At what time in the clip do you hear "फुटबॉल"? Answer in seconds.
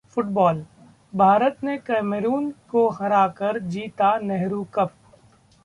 0.09-0.63